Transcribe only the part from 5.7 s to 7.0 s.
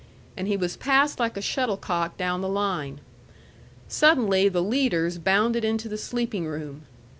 the sleeping room.